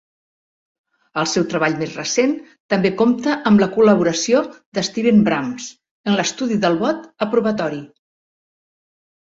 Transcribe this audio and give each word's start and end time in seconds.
El 1.23 1.27
seu 1.33 1.43
treball 1.51 1.75
més 1.81 1.93
recent 1.99 2.33
també 2.75 2.93
compta 3.03 3.37
amb 3.51 3.63
la 3.65 3.69
col·laboració 3.77 4.43
de 4.79 4.87
Steven 4.91 5.23
Brams 5.29 5.69
en 6.11 6.19
l'estudi 6.21 6.61
del 6.67 6.83
vot 6.85 7.09
aprovatori. 7.29 7.85